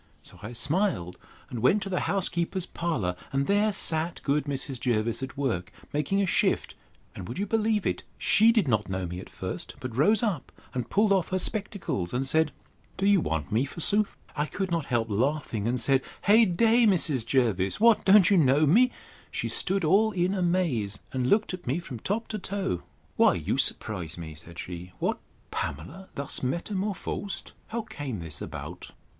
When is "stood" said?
19.49-19.83